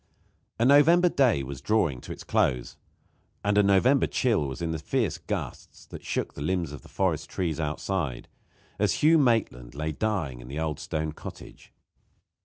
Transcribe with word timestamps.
A 0.57 0.65
November 0.65 1.09
day 1.09 1.43
was 1.43 1.61
drawing 1.61 2.01
to 2.01 2.11
its 2.11 2.23
close, 2.23 2.75
and 3.43 3.55
a 3.55 3.61
November 3.61 4.07
chill 4.07 4.47
was 4.47 4.59
in 4.59 4.71
the 4.71 4.79
fierce 4.79 5.19
gusts 5.19 5.85
that 5.85 6.03
shook 6.03 6.33
the 6.33 6.41
limbs 6.41 6.71
of 6.71 6.81
the 6.81 6.89
forest 6.89 7.29
trees 7.29 7.59
outside, 7.59 8.27
as 8.79 9.03
Hugh 9.03 9.19
Maitland 9.19 9.75
lay 9.75 9.91
dying 9.91 10.41
in 10.41 10.47
the 10.47 10.57
old 10.59 10.79
stone 10.79 11.11
cottage. 11.11 11.71